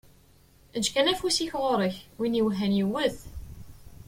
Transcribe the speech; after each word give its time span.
Eǧǧ 0.75 0.85
kan 0.93 1.11
afus-ik 1.11 1.51
ɣur-k, 1.61 1.95
win 2.17 2.37
i 2.37 2.37
iwehhan 2.41 2.77
yewwet. 2.77 3.17